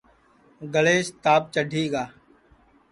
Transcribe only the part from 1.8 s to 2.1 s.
گا